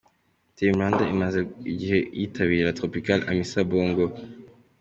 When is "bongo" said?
3.69-4.05